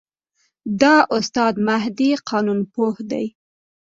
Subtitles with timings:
[0.81, 3.25] دا استاد مهدي قانونپوه دی.